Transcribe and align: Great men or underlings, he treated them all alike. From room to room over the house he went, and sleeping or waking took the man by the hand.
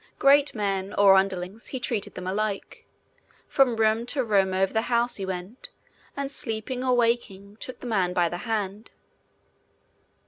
Great 0.17 0.55
men 0.55 0.95
or 0.95 1.13
underlings, 1.15 1.67
he 1.67 1.79
treated 1.79 2.15
them 2.15 2.25
all 2.25 2.33
alike. 2.33 2.87
From 3.47 3.75
room 3.75 4.07
to 4.07 4.23
room 4.23 4.51
over 4.51 4.73
the 4.73 4.81
house 4.89 5.17
he 5.17 5.27
went, 5.27 5.69
and 6.17 6.31
sleeping 6.31 6.83
or 6.83 6.95
waking 6.95 7.57
took 7.57 7.81
the 7.81 7.85
man 7.85 8.11
by 8.11 8.27
the 8.27 8.37
hand. 8.49 8.89